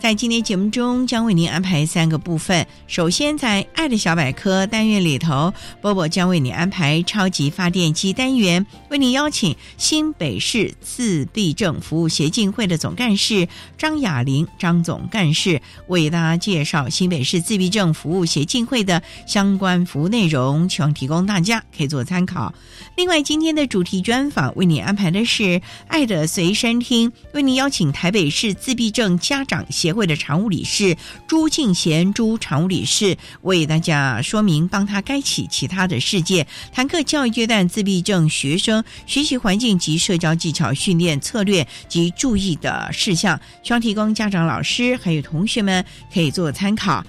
[0.00, 2.64] 在今天节目中，将为您安排三个部分。
[2.86, 22.54] 首先，在“爱的小百科”单元里头，波波将为你安排超级发电机单元，为您邀请新北市自闭症服务协进会的总干事张雅玲张总干事为大家介绍新北市自闭症服务协进会的相关服务内容，希望提供大家可以做参考。
[22.96, 47.02] 另外，今天的主题专访为你安排的是“爱的随身听”，为您邀请台北市自闭症家长协协会的常务理事朱敬贤朱常务理事为大家说明，帮他开启其他的世界，谈课教育阶段自闭症学生学习环境及社交技巧训练策略及注意的事项，希望提供家长、老师还有同学们可以做参考。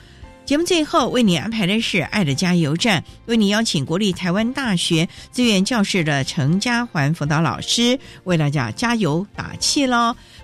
[0.45, 10.15] 节目最后为你安排的是“爱的加油站”，为你邀请国立台湾大学资源教室的陈家环辅导老师为大家加油打气喽。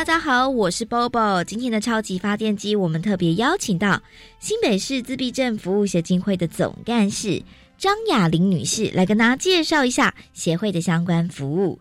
[0.00, 1.44] 大家好，我是 Bobo。
[1.44, 4.00] 今天的超级发电机，我们特别邀请到
[4.38, 7.42] 新北市自闭症服务协进会的总干事
[7.76, 11.78] 张雅玲女士来跟大家介绍一下协会的相关服务。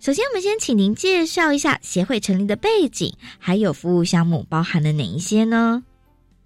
[0.00, 5.80] 首先，我们先请您介绍一下协会成立的背景，还有服务项目包含了哪一些呢？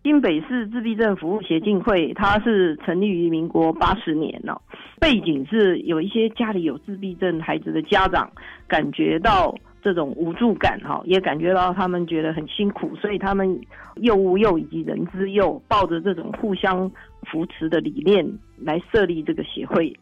[0.02, 4.60] 新北市自闭症服务协进会，它是成立于民国八十年了。
[5.00, 8.30] 背景是有一些家里有自闭症孩子的家长，
[8.68, 13.60] 感觉到这种无助感，哈，也感觉到他们觉得很辛苦，所以他们
[13.96, 16.90] 幼物幼以及人之幼，抱着这种互相
[17.30, 19.94] 扶持的理念来设立这个协会。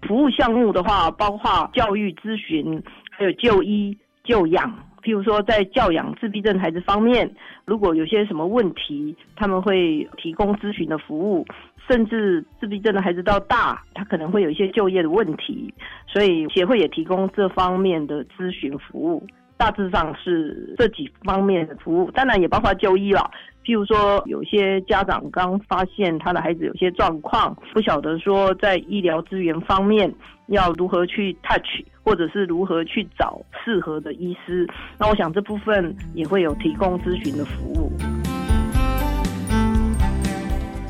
[0.00, 3.94] 服务项目的话，包括教育咨询，还有就医
[4.24, 4.87] 就养。
[5.02, 7.30] 譬如说，在教养自闭症孩子方面，
[7.64, 11.46] 如果有些什么问题，他们会提供咨询的服务。
[11.88, 15.72] 甚至自闭症的孩子到大，他可能会有一些就业的问题，
[16.06, 19.26] 所以协会也提供这方面的咨询服务。
[19.56, 23.30] 大致上是这几方面的服务，当然也包括就医了。
[23.68, 30.10] 譬如说，有些家长刚发现他的孩子有些状况，不晓得说在医疗资源方面
[30.46, 34.66] 要如何去 touch，或者是如何去找适合的医师。
[34.98, 37.92] 那我想这部分也会有提供咨询的服务。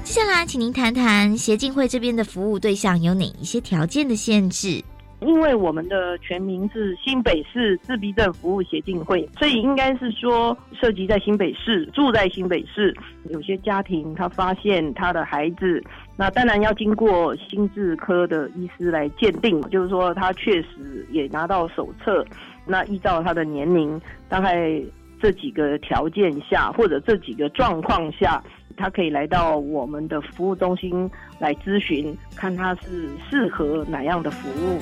[0.05, 4.81] 接下来，请您谈谈协进会这边的服务对象有哪一些条件的限制？
[5.21, 12.97] 因为我们的全名是新北市自闭症服务协进会，所以应该是说涉及在新北市，住在新北市。
[13.31, 15.83] 有些家庭他发现他的孩子，
[16.17, 22.25] 那当然要经过心智科的医师来鉴定，就是说他确实也拿到手册，
[22.65, 24.81] 那依照他的年龄，大概
[25.21, 28.43] 这几个条件下或者这几个状况下。
[28.79, 34.79] 他可以来到我们的服务中心来咨询，看他是适合哪样的服务。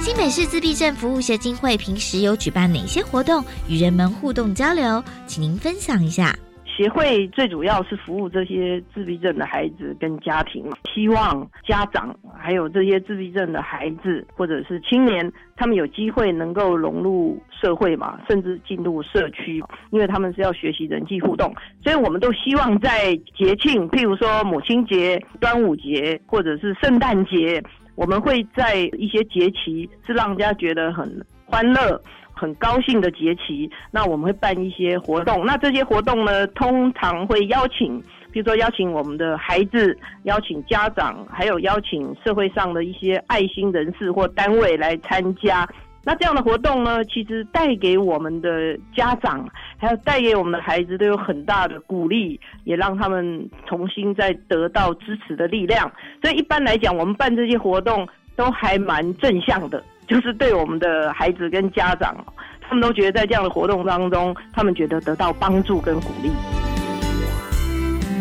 [0.00, 5.02] 新北市自闭症服务协进会平时有举办哪些活动与人们互动交流？
[5.28, 6.36] 请您分享一下。
[6.82, 19.62] 协会最主要是服务这些自闭症的孩子跟家庭嘛，希望家长还有这些自闭症的孩子或者是青年，他们有机会能够融入社会嘛，甚至进入社区，
[19.92, 27.62] 因为他们是要学习人际互动，所以我们都希望在节庆，譬如说母亲节、端午节或者是圣诞节，
[27.94, 32.02] 我们会在一些节期是让人家觉得很欢乐。
[32.32, 35.44] 很高兴的节期，那我们会办一些活动。
[35.46, 38.02] 那这些活动呢，通常会邀请，
[38.32, 45.68] 比如说邀请我们的孩子，邀请家长，还有邀请社会上的一些爱心人士或单位来参加。
[46.04, 55.88] 那这样的活动呢，其实带给我们的家长，还有带给我们的孩子，都有很大的鼓励，也让他们重新再得到支持的力量。
[56.20, 59.80] 所以一般来讲，我们办这些活动都还蛮正向的。
[60.12, 62.14] 就是对我们的孩子跟家长，
[62.60, 66.30] 他们都觉得在这样的活动当中，他们觉得得到帮助跟鼓励。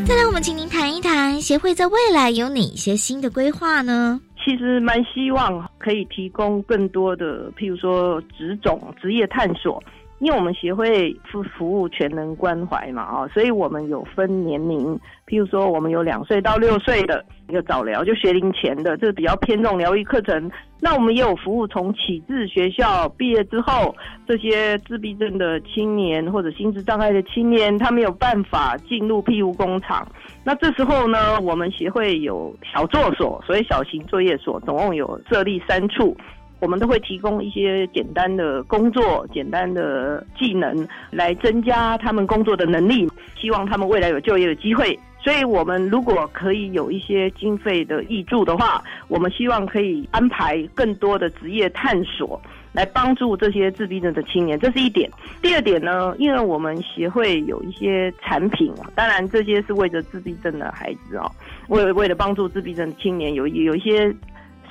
[0.05, 4.21] 再来，我们请您谈一谈协会在未来有哪些新的规划呢？
[4.41, 9.83] 其实蛮希望可以提供更多的，譬如说职种、职业探索。
[10.21, 14.95] 因为我们协会服服务全能关怀嘛，啊，所以我们有分年龄，
[15.25, 20.51] 譬如说我们有两岁到六岁的一个早疗，就学龄前的，这是比较偏重疗愈课程。
[20.79, 23.95] 那我们也有服务从启智学校毕业之后，
[24.27, 30.07] 这些自闭症的青年或者心智障碍的青年，他没有办法进入庇护工厂。
[30.43, 36.15] 那这时候呢，我们协会有小作所，所以小型作业所，总共有设立三处。
[36.61, 44.97] 我们都会提供一些简单的工作、简单的技能，来增加他们工作的能力，希望他们未来有就业的机会。
[45.23, 52.39] 所以，我们如果可以有一些经费的益助的话，我们希望可以安排更多的职业探索，
[52.73, 54.59] 来帮助这些自闭症的青年。
[54.59, 55.09] 这是一点。
[55.41, 61.31] 第二点呢，因为我们协会有一些产品，当然这些是为着自闭症的孩子哦，
[61.69, 64.15] 为为了帮助自闭症青年，有有一些。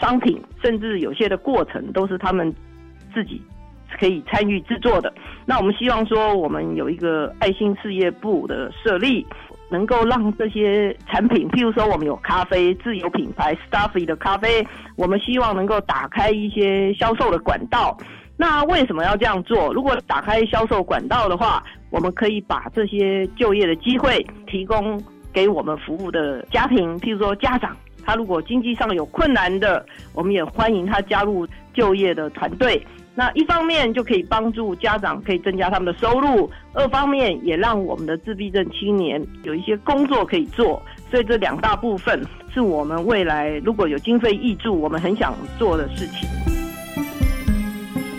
[0.01, 2.53] 商品，甚至有些的过程都是他们
[3.13, 3.41] 自己
[3.99, 5.13] 可以参与制作的。
[5.45, 9.27] 那我们希望说，我们有一个爱心事业部的设立，
[9.71, 14.67] 能够让这些产品，譬如说我们有咖啡自有品牌 Stuffy 的咖啡，
[14.97, 17.97] 我们希望能够打开一些销售的管道。
[18.37, 19.73] 那为什么要这样做？
[19.75, 24.99] 如果打开销售管道的话，我们可以把这些就业的机会提供
[25.33, 27.77] 给我们服务的家庭，譬如说家长。
[28.11, 32.85] 他如果经济上有困难的，我们也欢迎他加入就业的团队。
[33.15, 40.83] 那一方面就可以帮助家长可以增加他们的收入，二方面也让我们的自闭症青年有一些工作可以做。
[41.09, 42.21] 所以这两大部分
[42.53, 46.29] 是我们未来如果有经费挹注，我们很想做的事情。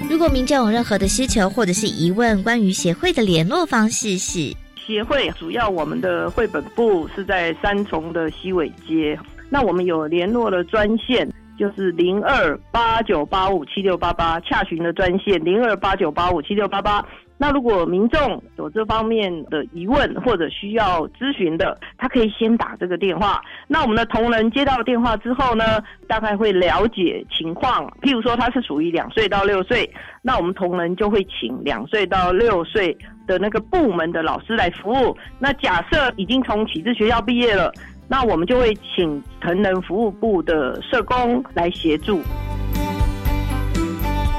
[0.09, 9.17] 如果民众有任何的需求或者是疑问，关于协会的联络方式是：协会主要我们的绘本部是在三重的西尾街。
[9.53, 17.05] 那我们有联络的专线，就是零二八九八五七六八八，洽询的专线零二八九八五七六八八。
[17.37, 23.41] 那如果民众有这方面的疑问或者需要咨询的，他可以先打这个电话。
[23.67, 27.91] 那我们的同仁接到电话之后呢，大概会了解情况。
[28.01, 29.89] 譬如说他是属于两岁到六岁，
[30.21, 32.95] 那我们同仁就会请两岁到六岁
[33.25, 35.17] 的那个部门的老师来服务。
[35.39, 37.73] 那假设已经从启智学校毕业了。
[38.11, 42.21] 那我们就会请成人服务部的社工来协助。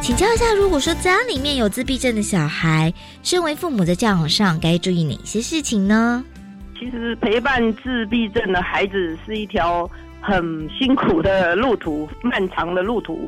[0.03, 6.23] 请教一下，如果说家里面有自闭症的小孩，身为父母在教养上该注意哪些事情呢？
[6.79, 13.27] 其实陪伴自闭症的孩子是一条很辛苦的路途，漫长的路途。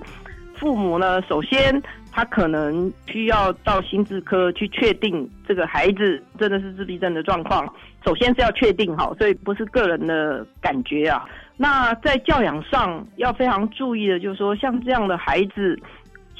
[0.60, 1.82] 父母呢，首先
[2.14, 7.66] 他可能需要到心智科去确定这个孩子真的是自闭症的状况。
[8.06, 11.25] 首先是要确定好，所以不是个人的感觉啊。
[11.56, 15.76] 那在教养上要非常注意的，就是说像这样的孩子。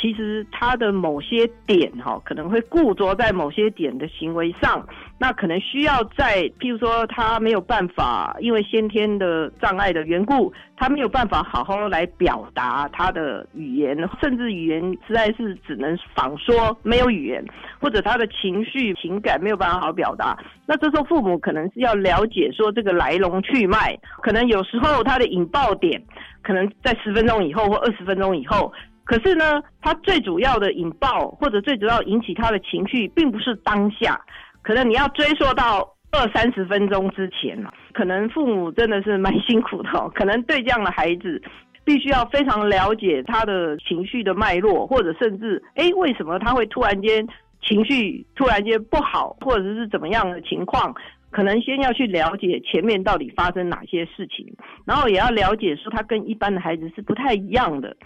[0.05, 4.87] 其实他的某些点哈，可能会固着在某些点的行为上，
[5.19, 17.43] 那可能需要在，譬如说他没有办法，因为先天的障碍的缘故，他没有办法好好来表达他的语言，甚至语言实在是只能仿说，没有语言，
[17.81, 20.39] 或者他的情绪情感没有办法好好表达。
[20.67, 25.99] 那这时候父母可能是要了解说这个来龙去脉，可能有时候他的引爆点，
[26.43, 28.71] 可能在十分钟以后或二十分钟以后。
[29.05, 34.21] 可是呢，他最主要的引爆或者最主要引起他的情绪，并不是当下，
[34.63, 37.63] 可能你要追溯到二三十分钟之前。
[37.93, 41.41] 可能父母真的是蛮辛苦的， 可能对这样的孩子，
[41.85, 47.27] 必须要非常了解他的情绪的脉络，或者甚至，哎，为什么他会突然间
[47.63, 50.95] 情绪突然间不好，或者是怎么样的情况？
[51.31, 54.47] 可能先要去了解前面到底发生哪些事情，
[54.87, 57.97] 然后也要了解说他跟一般的孩子是不太一样的。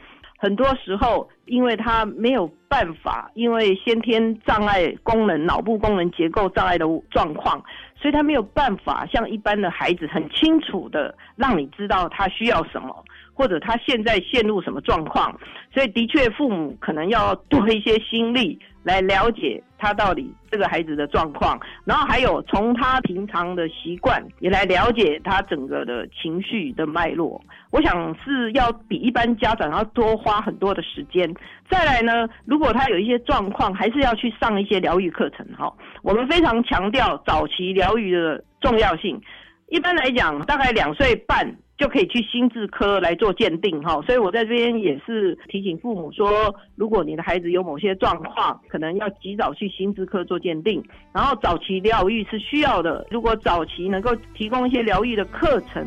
[0.40, 7.62] 很多时候，因为他没有办法，因为先天障碍功能、脑部功能结构障碍的状况，
[8.00, 13.04] 所以他没有办法像一般的孩子很清楚的让你知道他需要什么。
[13.34, 15.32] 或者他现在陷入什么状况，
[15.72, 27.38] 所以的确父母可能要多一些心力来了解他到底这个孩子的状况，然后还有从他平常的习惯也来了解他整个的情绪的脉络。
[27.70, 31.32] 我想是要比一般家长要多花很多的时间。
[31.70, 35.46] 再来呢，如果他有一些状况，还是要去上一些疗愈课程。
[35.54, 35.70] 哈，
[36.02, 39.20] 我们非常强调早期疗愈的重要性。
[39.68, 41.54] 一般来讲，大概两岁半。
[41.78, 50.82] 就可以去心智科来做鉴定哈，所以我在这边也是提醒父母说，如果你的孩子有某些状况，可能要及早去心智科做鉴定，
[51.12, 53.06] 然后早期疗愈是需要的。
[53.10, 55.86] 如果早期能够提供一些疗愈的课程，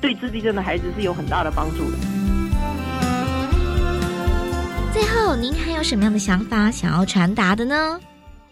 [0.00, 1.96] 对自闭症的孩子是有很大的帮助的。
[4.92, 8.00] 最后，您还有什么样的想法想要传达的呢？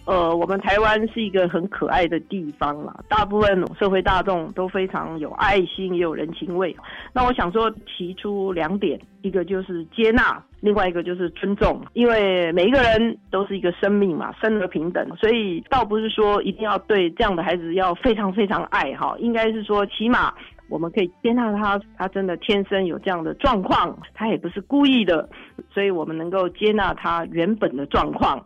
[0.06, 6.74] 呃，我们台湾是一个很可爱的地方啦，大部分社会大众都非常有爱心，也有人情味。
[7.12, 11.82] 那我想说，提出两点，一个就是接纳，另外一个就是尊重。
[11.92, 20.32] 因为每一个人都是一个生命嘛，生而平等，所以倒不是说一定要对这样的孩子要非常非常爱哈，应该是说起码
[20.68, 25.28] 我们可以接纳他，他真的天生有这样的状况，他也不是故意的，
[25.74, 28.40] 所以我们能够接纳他原本的状况。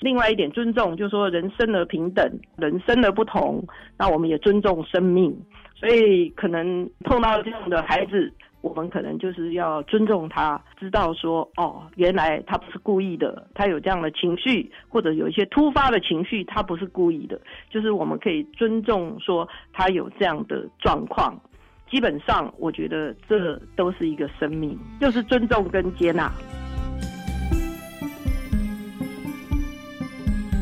[0.00, 2.26] 另外一点尊重，就是说人生的平等，
[2.56, 3.62] 人生的不同，
[3.98, 5.34] 那我们也尊重生命。
[5.74, 8.30] 所以可能碰到这样的孩子，
[8.60, 17.40] 我们可能就是要尊重他，知道说哦，原来他不是故意的，他有这样的情绪，或者有一些突发的情绪，他不是故意的。
[17.70, 21.34] 就是我们可以尊重说他有这样的状况。
[21.90, 26.30] 基本上，我觉得这都是一个生命，就是尊重跟接纳。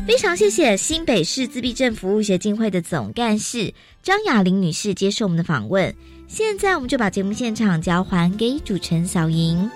[0.09, 5.93] 非常谢谢新北市自闭症服务协进会的总干事张雅玲女士接受我们的访问。
[6.27, 9.69] 现在我们就把节目现场交还给主持人小莹。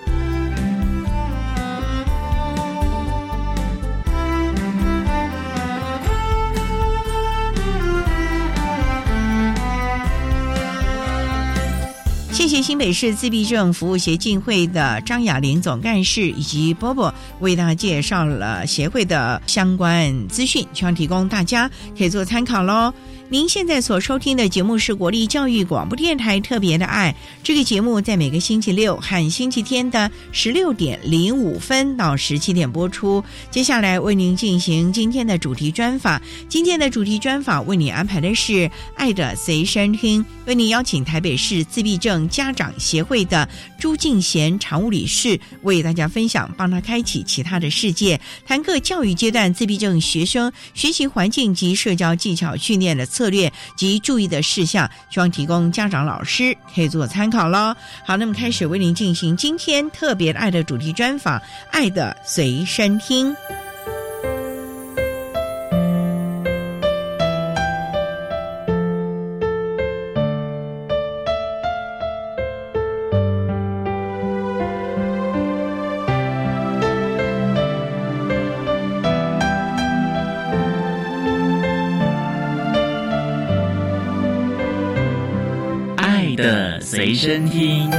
[12.53, 21.67] 谢新北市自闭症服务协进会的张雅玲总干事以及波波为大家介绍了协会的相关资讯，希望提供大家
[21.98, 22.93] 可以做参考喽。
[23.30, 33.24] 您现在所收听的节目是国立教育广播电台特别的爱，这个节目在每个星期六和星期天的十六点零五分到十七点播出。
[33.50, 38.53] 接下来为您进行今天的主题专访，今天的主题专访为你安排的是
[38.96, 43.50] 《爱的随身听》，为您邀请台北市自闭症家长协会的
[43.80, 53.23] 朱敬贤常务理事为大家分享，帮他开启其他的世界，谈各教育阶段自闭症学生学习环境及社交技巧训练的策。
[53.24, 57.74] 策略及注意的事项，希望提供家长、老师可以做参考喽。
[58.06, 61.39] 好，那么开始为您进行今天特别爱的主题专访，
[61.72, 63.32] 《爱的随身听》。
[86.44, 87.90] 的随身听。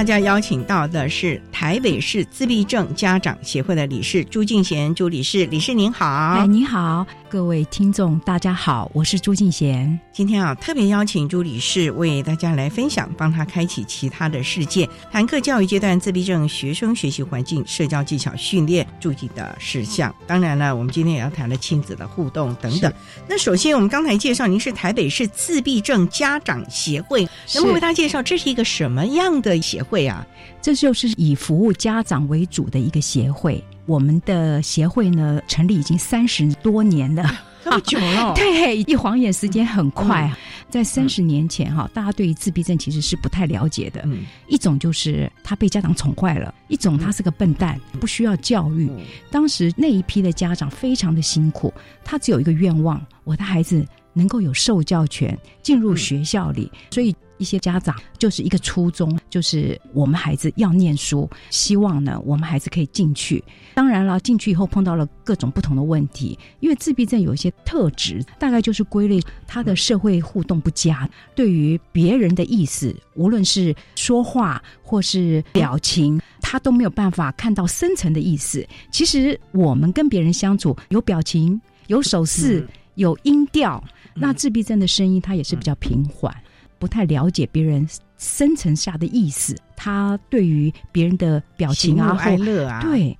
[0.00, 6.06] 大家邀请到的是台北市自闭症家长协会的理事朱敬贤朱理事，理事您好，
[6.38, 7.06] 哎，你好。
[7.28, 10.00] 各位听众，大家好，我是朱敬贤。
[10.10, 20.12] 今天啊，特别邀请朱理事为大家来分享，帮他开启其他的世界，谈课教育阶段自闭症学生学习环境、社交技巧训练注意的事项。
[20.26, 22.92] 当然了，我们今天也要谈的亲子的互动等等。
[23.28, 27.22] 那首先，我们刚才介绍，您是台北市自闭症家长协会，
[27.54, 30.26] 能不能为大家介绍这是一个什么样的协会啊？
[30.60, 33.62] 这就是以服务家长为主的一个协会。
[33.86, 37.28] 我们的协会呢，成立已经三十多年了。
[37.62, 40.38] 这么久了， 对，一晃眼时间很快啊。
[40.70, 44.00] 在三十年前哈，大家对于自闭症其实是不太了解的。
[44.04, 48.90] 嗯一种就是他被家长宠坏了，一种他是个笨蛋，不需要教育。
[49.30, 56.70] 当时那一批的家长非常的辛苦，他只有一个愿望：我的孩子能够有受教权，进入学校里。
[56.90, 63.42] 所以一些家长就是一个初衷，就是我们孩子要念书，希望呢我们孩子可以进去。
[63.74, 78.66] 当然了，进去以后碰到了各种不同的问题，因为自闭症有一些特质，大概就是归类他的社会互动不佳，对于别人的意思，无论是说话或是表情，他都没有办法看到深层的意思。
[78.92, 83.82] 其实我们跟别人相处，有表情，有手势，有音调。
[84.14, 86.34] 那自闭症的声音，它也是比较平缓，
[86.80, 87.86] 不太了解别人
[88.18, 89.54] 深层下的意思。
[89.76, 93.16] 他对于别人的表情啊，哀乐啊，，对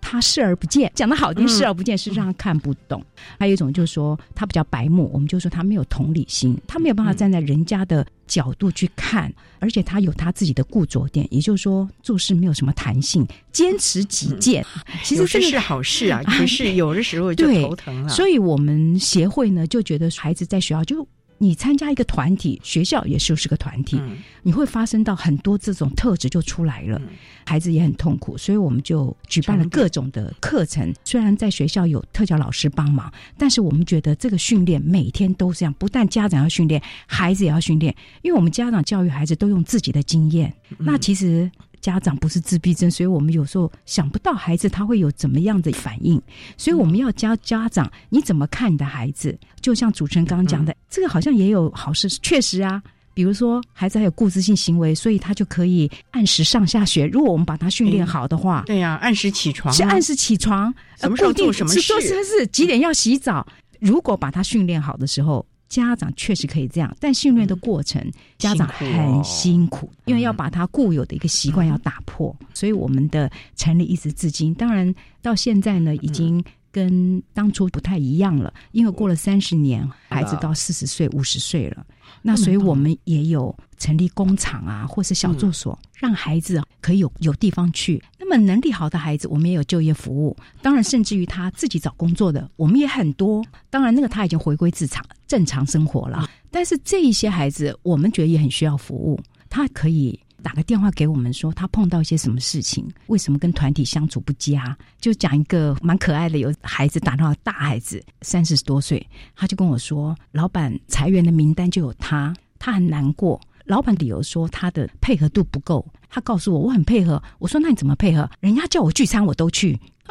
[0.00, 3.02] 他视而不见，讲的好听，嗯视而不见是让他看不懂。
[3.38, 14.64] 还有一种就是说他比较白目，我们就说他没有同理心，他没有办法站在人家的角度去看，而且他有他自己的固着点，也就是说做事没有什么弹性，坚持己见。
[15.02, 18.08] 其实这是好事啊， 可是有的时候就头疼了。
[18.10, 21.04] 所以我们协会呢就觉得孩子在学校就。
[21.44, 27.08] 你参加一个团体，学校也就是个团体，嗯你会发生到很多这种特质就出来了，嗯
[27.44, 30.90] 孩子也很痛苦，所以我们就举办了各种的课程。
[31.04, 40.50] 虽然在学校有特教老师帮忙，但是我们觉得这个训练每天都这样，不但家长要训练，孩子也要训练，因为我们家长教育孩子都用自己的经验。
[40.70, 41.50] 嗯那其实
[41.84, 46.18] 家长不是自闭症，所以我们有时候想不到孩子他会有怎么样的反应，
[46.56, 49.38] 所以我们要教家长你怎么看你的孩子。
[49.60, 52.82] 就像主持人刚刚讲的，这个好像也有好事，确实啊。
[53.12, 57.06] 比如说，孩子还有固执性行为，所以他就可以按时上下学。
[57.06, 63.46] 如果我们把他训练好的话，对呀，按时起床啊，是按时起床，什么时候呃固定做什么事是是几点要洗澡。
[63.78, 68.04] 如果把他训练好的时候，家长确实可以这样，但训练的过程，
[68.38, 72.34] 家长辛苦哦很辛苦，因为要把他固有的一个习惯要打破。
[72.52, 76.44] 所以我们的成立一直至今，当然到现在呢，已经。
[76.74, 81.86] 跟当初不太一样了，因为过了三十年，孩子到四十岁、五十岁了，
[82.20, 88.02] 那所以我们也有成立工厂啊，或是小住所，让孩子可以有有地方去。
[88.18, 90.34] 那么能力好的孩子，我们也有就业服务。
[90.62, 93.44] 当然，甚至于他自己找工作的，我们也很多。
[93.68, 96.26] 当然，那个他已经回归正常正常生活了。
[96.50, 99.20] 但是这一些孩子，我们觉得也很需要服务。
[99.50, 104.74] 他可以打个电话给我们说，他碰到一些什么事情，为什么跟团体相处不佳？
[104.98, 113.38] 就讲一个蛮可爱的，有孩子打电话，大孩子三十多岁，他就跟我说，老板裁员的名单就有他，他很难过。
[113.64, 118.28] 老板理由说他的配合度不够，他告诉我我很配合，我说那你怎么配合？
[118.40, 119.78] 人家叫我聚餐我都去，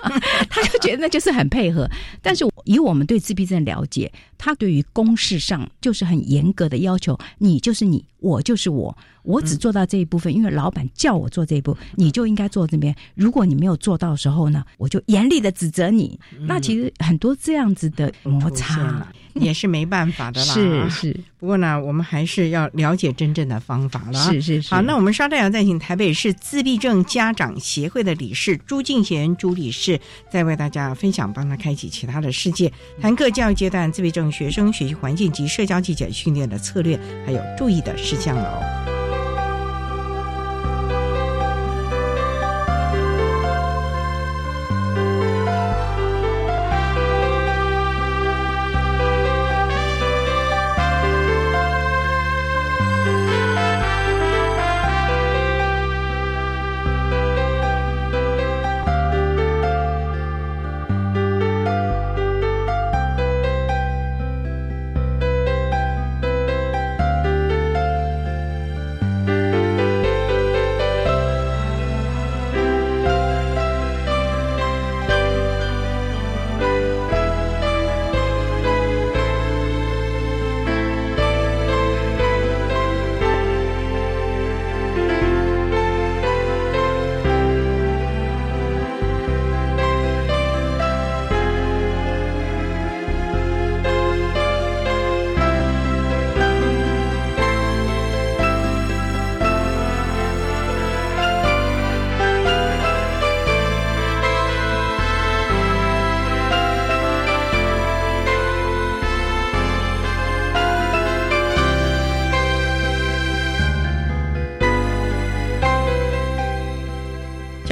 [0.49, 1.87] 他就觉得那就是很配合。
[2.21, 12.95] 但是以我们对自闭症了解，他对于公事上就是很严格的要求，你就是你，我就是我，我只做到这一部分，因为老板叫我做这一步，你就应该做这边。
[13.13, 16.19] 如果你没有做到的时候呢，我就严厉的指责你。
[16.47, 20.53] 那其实很多这样子的摩擦了，也是没办法的啦。
[20.53, 24.31] 是是不过呢，我们还是要了解真正的方法了啊。
[24.31, 24.73] 是是是。
[24.73, 29.99] 好，那我们稍待要再请台北市自闭症家长协会的理事朱敬贤朱理事，
[30.31, 38.92] 再为大家分享，帮他开启其他的世界，谈课教育阶段自闭症学生学习环境及社交技巧训练的策略，还有注意的事项了哦。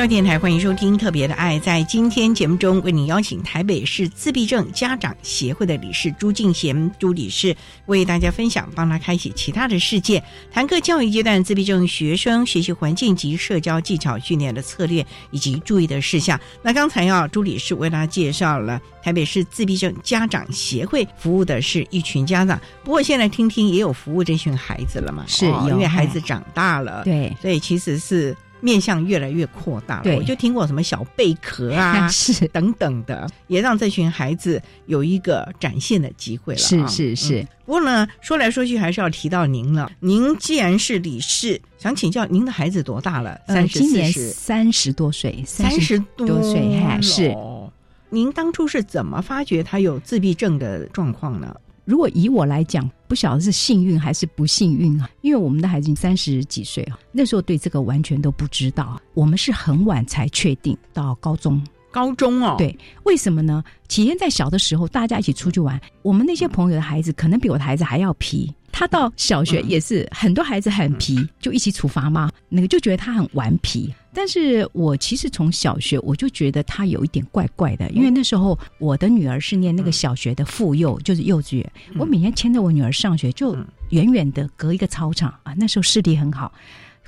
[0.02, 1.60] 教电台欢迎收听《特别的爱》。
[1.62, 16.40] 在今天节目中，为您邀请台北市自闭症家长协会的理事朱敬贤朱理事，为大家分享，帮他开启其他的世界，谈各教育阶段自闭症学生学习环境及社交技巧训练的策略以及注意的事项。
[16.64, 25.24] 那刚才啊，朱理事为大家介绍了台北市自闭症家长协会服务的是一群家长，不过现在听听也有服务这群孩子了嘛？
[25.28, 28.36] 是，哦、因为孩子长大了，对，所以其实是。
[28.62, 36.60] 面向越来越扩大了，我就听过什么小贝壳啊， 是等等的，也让这群孩子有一个展现的机会了。
[36.60, 37.47] 是是是、嗯。
[37.65, 39.91] 不过呢，说来说去还是要提到您了。
[40.00, 43.39] 您既然是理事，想请教您的孩子多大了？
[43.47, 47.36] 三十、呃，今年三十多岁，三十多岁，还是。
[48.10, 51.56] 您当初是怎么发觉他有自闭症的状况呢？
[51.86, 55.10] 如果以我来讲，不晓得是幸运还是不幸运啊？
[55.22, 59.00] 因为我们的孩子三十几岁啊，那时候对这个完全都不知道。
[59.13, 63.63] 我们是很晚才确定到高中，高中哦，对，为什么呢？
[63.88, 68.54] 起先在小的时候，大家一起出去玩，我们那些朋友的孩子可能比我的孩子还要皮。
[68.71, 73.93] 他到小学也是、嗯、很多孩子很皮，就一起处罚嘛，那个就觉得他很顽皮。
[74.13, 81.71] 但是我其实从小学我就觉得他有一点怪怪的，因为那时候我的女儿是念那个小学的妇幼，就是幼稚园。
[81.97, 83.55] 我每天牵着我女儿上学，就
[83.89, 86.51] 远远的隔一个操场啊，那时候视力很好，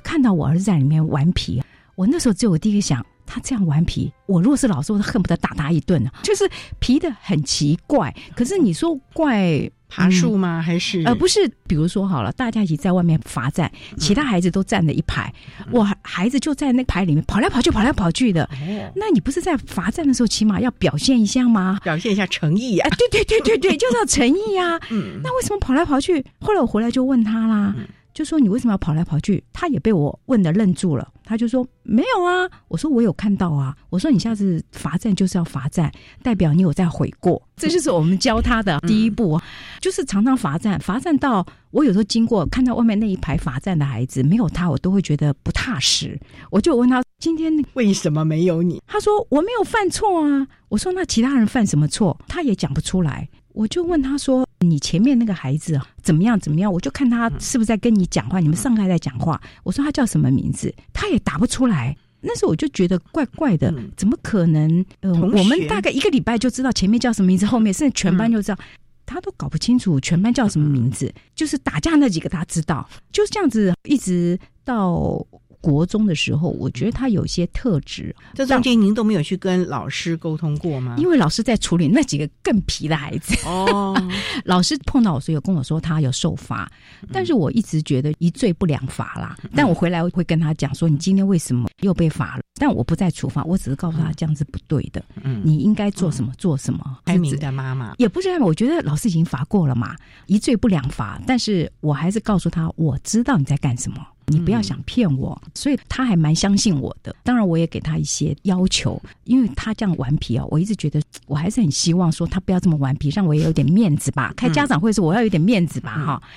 [0.03, 1.61] 看到我儿子在里面顽皮，
[1.95, 3.05] 我那时候只有我第一个想。
[3.25, 6.11] 他这样顽皮，我如果是老师，我都恨不得打他一顿啊！
[6.23, 10.59] 就是皮的很奇怪，可是你说怪爬树吗？
[10.59, 11.47] 嗯、还是呃不是？
[11.67, 18.43] 比如说好了，大家一起在外面罚站，其他孩子都站了一排，嗯、我孩子就在那排里面跑来跑去，跑来跑去的。
[18.45, 21.79] 哦、那你不是在罚站的时候，起码要表现一下吗？
[21.83, 22.95] 表现一下诚意呀、啊！
[22.95, 24.81] 对对对对对， 就是要诚意呀、啊！
[24.91, 26.23] 嗯，那为什么跑来跑去？
[26.39, 27.75] 后来我回来就问他啦。
[28.13, 29.43] 嗯就说你为什么要跑来跑去？
[29.51, 31.11] 他也被我问的愣住了。
[31.25, 32.47] 他就说没有啊。
[32.67, 33.75] 我说我有看到啊。
[33.89, 37.41] 我说你下次罚站就是要罚站，代表你有在悔过。
[37.55, 39.41] 这就是我们教他的 第一步，
[39.81, 40.79] 就是常常罚站。
[40.79, 46.19] 罚站到我有时候经过看到外面那一排罚站的孩子，没有他我都会觉得不踏实。
[46.51, 48.79] 我就问他今天为什么没有你？
[48.85, 50.47] 他说我没有犯错啊。
[50.69, 52.15] 我说那其他人犯什么错？
[52.27, 53.27] 他也讲不出来。
[53.53, 56.39] 我就问他说：“你前面那个孩子怎么样？
[56.39, 59.39] 怎么样？”我就看他是不是在跟你讲话，你们上课在讲话。
[59.63, 61.95] 我说他叫什么名字，他也答不出来。
[62.21, 64.85] 那时候我就觉得怪怪的，嗯、怎么可能？
[65.01, 68.63] 呃，我们大概一个礼拜就知道前面叫什么名字，后面甚至全班就知道，嗯、
[69.05, 71.13] 他都搞不清楚全班叫什么名字。
[71.35, 75.25] 就是打架那几个他知道，就是这样子，一直到。
[75.63, 78.13] 国中的时候，我觉得他有些特质。
[78.33, 80.95] 这中间您都没有去跟老师沟通过吗？
[80.97, 83.33] 因为老师在处理那几个更皮的孩子。
[83.47, 83.95] 哦，
[84.43, 86.69] 老师碰到我时有跟我说他有受罚，
[87.13, 89.37] 但是我一直觉得一罪不两罚啦。
[89.43, 92.43] 嗯、但我回来会跟他讲说，你今天为什么又被罚了？
[92.59, 95.03] 但我不再处罚，我只是告诉他这样是不对的。
[95.23, 96.99] 嗯，你应该做什么、嗯、做什么。
[97.05, 99.95] 开明的妈妈也不是，我觉得老师已经罚过了嘛，
[100.27, 101.21] 一罪不两罚。
[101.25, 104.05] 但是我还是告诉他，我知道你在干什么。
[104.27, 107.15] 你不要想骗我，嗯、所以他还蛮相信我的。
[107.23, 114.33] 当然，我也给他一些要求，因为他这样顽皮啊，我一直觉得我还是很希望说他不要这么顽皮，让我也有点面子吧。
[114.35, 116.29] 开家长会时我要有点面子吧，哈、嗯。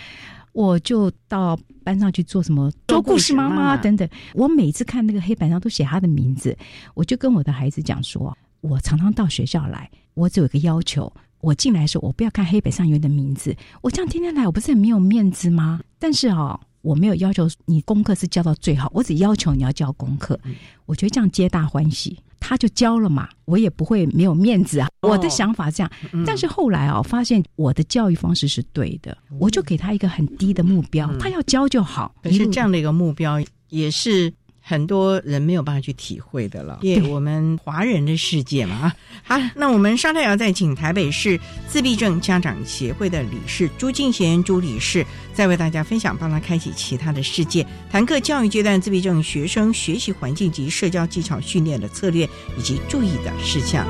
[0.53, 4.09] 我就到班上去做什么说故事妈妈等等。
[4.33, 6.57] 我每次看那个黑板上都写他的名字，
[6.95, 11.13] 我就跟我的孩子讲说，我常常到学校来，我只有一个要求。
[11.43, 13.55] 我进来的时候，我不要看黑板上有你的名字。
[13.83, 15.79] 我这样天天来，我不是很没有面子吗？
[15.99, 16.59] 但是哦。
[16.87, 20.39] 我没有要求你功课是教到最好，我只要求你要教功课。
[20.45, 20.55] 嗯、
[20.87, 24.89] 我觉得这样皆大欢喜，他就教了嘛，我也不会没有面子啊。
[25.01, 32.15] 哦、我的想法这样，嗯、但是后来啊，发现我的教育方式是对的，嗯、我就给他一个很低的目標，嗯、他要教就好。
[32.23, 34.33] 可是这样的一个目标，也是
[34.69, 36.81] 很多人没有办法去体会的了。
[36.83, 53.87] 对我们华人的世界嘛， 好，那我们稍待要再请台北市自闭症家长协会的理事朱敬贤朱理事，再为大家分享，帮他开启其他的世界，谈课教育阶段自闭症学生学习环境及社交技巧训练的策略以及注意的事項。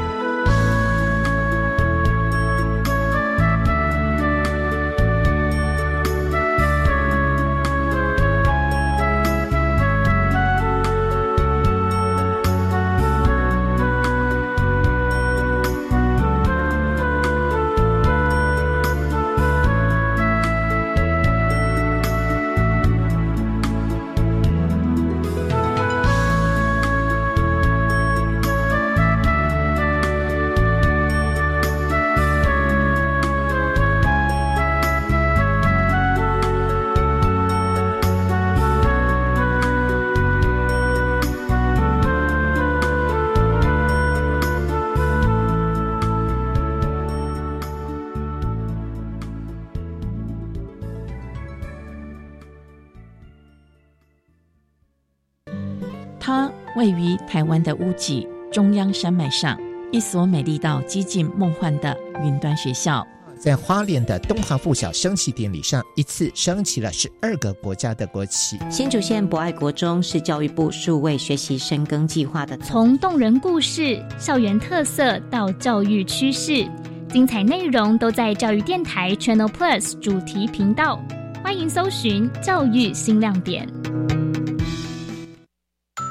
[58.76, 59.58] 央山脉上，
[59.90, 63.06] 一所美丽到接近梦幻的云端学校。
[63.38, 68.58] 在花莲的东华附小升旗典礼上，一次升起了十二个国家的国旗。
[68.70, 76.66] 新竹县博爱国中是教育部数位学习深耕计划的，从动人故事、校园特色到教育趋势，
[77.10, 80.98] 精彩内容都在教育电台 Channel Plus 主题频道，
[81.44, 83.75] 欢迎搜寻教育新亮点。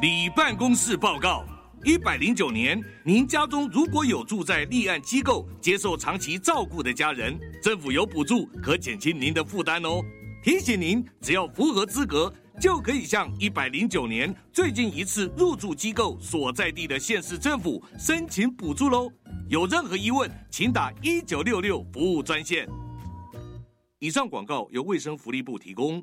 [0.00, 1.44] 李办公室报告：
[1.84, 10.02] 一百零九年，您家中如果有住在立案机构接受长期照顾的家人，政府有补助可减轻您的负担哦。
[10.42, 19.12] 提醒您，只要符合资格，就可以向一百零九年最近一次入住机构所在地的县市政府申请补助喽。
[19.50, 22.66] 有任何疑问，请打一九六六服务专线。
[23.98, 26.02] 以上广告由卫生福利部提供。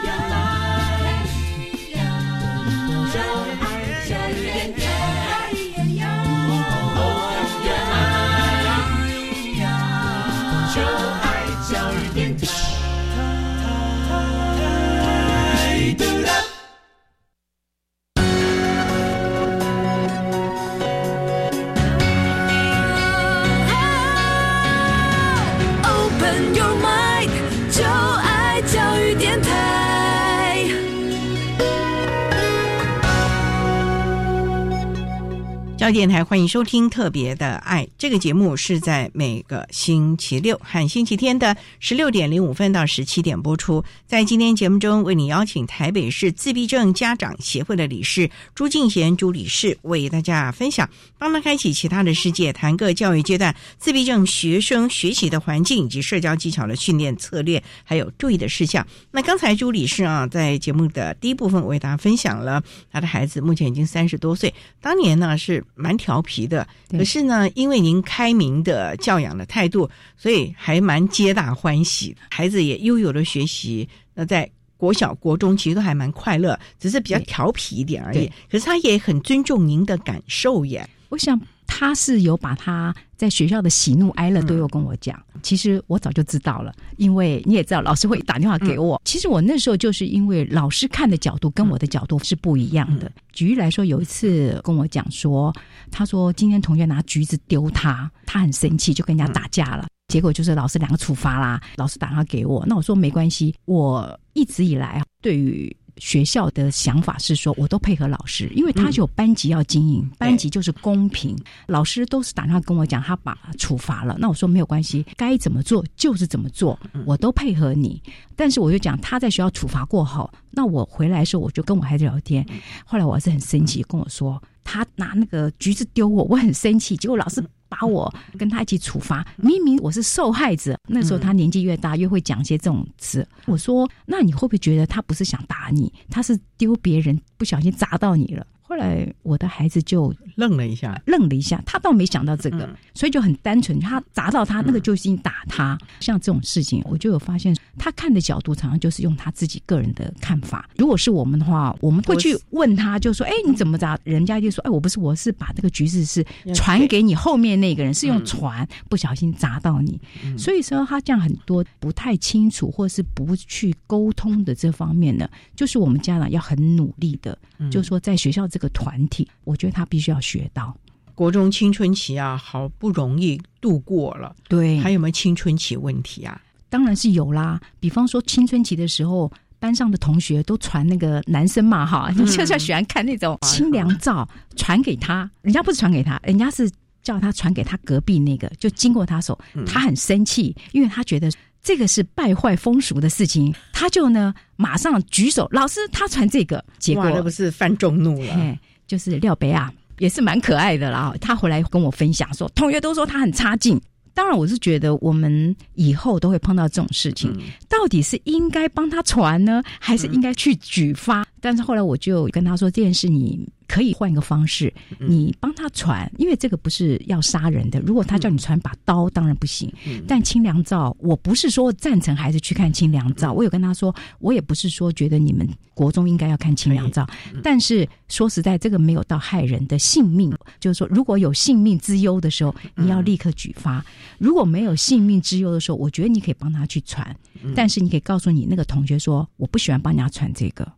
[35.81, 43.83] 教育电台欢迎收听《特别的爱》这个节目，是在每个星期六和星期天的十六点零五分到十七点播出。
[44.05, 58.85] 在今天节目中，为你邀请台北市自闭症家长协会的理事朱敬贤朱理事为大家分享，帮他开启其他的世界，谈个教育阶段自闭症学生学习的环境以及社交技巧的训练策略，还有注意的事项。
[59.09, 65.65] 那刚才朱理事啊，在节目的第一部分为大家分享了他的孩子目前已经三十多岁，当年呢是。
[65.81, 72.15] 蛮调皮的，可是呢，因为您开明的教养的态度，所以还蛮皆大欢喜。
[72.29, 78.31] 孩子也悠悠的学习，那在国小、国中其实都还蛮快乐，只是比较调皮一点而已。
[78.49, 80.87] 可是他也很尊重您的感受耶。
[81.09, 81.39] 我想
[81.73, 85.17] 他是有把他在学校的喜怒哀乐都有跟我讲。
[85.41, 89.01] 其实我早就知道了，因为你也知道，老师会打电话给我。
[89.05, 93.09] 其实我那时候就是因为老师看的角度跟我的角度是不一样的。
[93.31, 95.55] 举例来说，有一次跟我讲说，
[95.89, 99.87] 他说今天同学拿橘子丢他，他很生气，就跟人家打架了。
[100.09, 101.61] 结果就是老师两个处罚啦。
[101.77, 105.73] 老师打电话给我，那我说没关系，我一直以来对于。
[106.01, 111.37] 学校的想法是说，我都配合老师，因为他就有班级要经营，班级就是公平。
[111.67, 118.01] 老师都是打电话跟我讲，他把处罚了，那我说没有关系，该怎么做就是怎么做，我都配合你。
[118.35, 122.43] 但是我就讲，他在学校处罚过后，那我回来的时候，我就跟我孩子聊天。
[122.83, 126.97] 后来我还是很生气，跟我说他拿那个橘子丢我，我很生气。
[126.97, 127.45] 结果老师。
[127.71, 130.77] 把我跟他一起处罚，明明我是受害者。
[130.89, 133.25] 那时候他年纪越大，越会讲些这种词。
[133.45, 145.77] 我说：“那你会不会觉得他不是想打你，他是丢别人，不小心砸到你了？”后来我的孩子就愣了一下，愣了一下，他倒没想到这个，所以就很单纯，他砸到他那个就已经打他。
[145.99, 150.69] 像这种事情，我就有发现，他看的角度常常就是用他自己个人的看法。
[150.77, 159.99] 如果是我们的话，我们会去问他，就说：“哎，你怎么砸？”人家就说：“哎，我不是，我是把这个橘子是传给你后面那个人，是用传不小心砸到你。”
[160.39, 167.37] 所以说，他这样很多不太清楚，或是不去沟通的这方面呢，就是我们家长要很努力的，
[167.69, 168.60] 就是说在学校这。
[168.61, 170.75] 个团体，我觉得他必须要学到
[171.15, 176.41] 国中青春期啊，好不容易度过了，对，还有没有青春期问题啊？
[176.69, 177.59] 当然是有啦。
[177.79, 186.71] 比方说青春期的时候，班上的同学都传那个男生嘛，哈，你就是喜欢看那种清凉照， 传给他，人家不是传给他，人家是
[187.03, 191.29] 叫他传给他隔壁那个，就经过他手，他很生气，因为他觉得
[191.63, 201.13] 这个是败坏风俗的事情，他就呢马上举手，老师他传这个，结果那不是犯众怒了，就是廖北啊，也是蛮可爱的啦。
[201.21, 203.79] 他回来跟我分享说，同学都说他很差劲。
[204.13, 207.33] 当然，我是觉得我们以后都会碰到这种事情，
[207.69, 211.25] 到底是应该帮他传呢，还是应该去举发？
[211.39, 213.47] 但是后来我就跟他说，这件事你。
[213.71, 217.79] 可以换一个方式，你帮他传，因为这个不是要杀人的。
[217.79, 219.71] 如果他叫你传把刀，当然不行。
[220.05, 223.31] 但清凉照，我不是说赞成孩子去看清凉照。
[223.31, 227.07] 我有跟他说，我也不是说觉得你们国中应该要看清凉照。
[227.41, 230.37] 但是说实在，这个没有到害人的性命。
[230.59, 233.81] 就是说，如果有性命之忧的时候，你要立刻举发；
[234.19, 237.15] 如果没有性命之忧的时候，我觉得你可以帮他去传。
[237.55, 240.69] 但是你可以告诉你那个同学说，我不喜欢帮人家传这个，